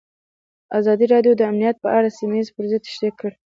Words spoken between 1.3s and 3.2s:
د امنیت په اړه سیمه ییزې پروژې تشریح